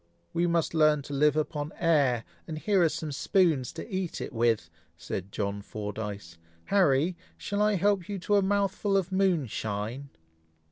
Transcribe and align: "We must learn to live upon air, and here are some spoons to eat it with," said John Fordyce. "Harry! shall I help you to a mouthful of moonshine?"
"We 0.33 0.47
must 0.47 0.73
learn 0.73 1.03
to 1.03 1.13
live 1.13 1.35
upon 1.37 1.73
air, 1.77 2.23
and 2.47 2.57
here 2.57 2.81
are 2.81 2.89
some 2.89 3.11
spoons 3.11 3.71
to 3.73 3.87
eat 3.87 4.19
it 4.19 4.33
with," 4.33 4.67
said 4.97 5.31
John 5.31 5.61
Fordyce. 5.61 6.39
"Harry! 6.65 7.15
shall 7.37 7.61
I 7.61 7.75
help 7.75 8.09
you 8.09 8.17
to 8.17 8.37
a 8.37 8.41
mouthful 8.41 8.97
of 8.97 9.11
moonshine?" 9.11 10.09